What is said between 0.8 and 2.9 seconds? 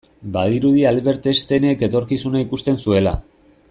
Albert Einsteinek etorkizuna ikusten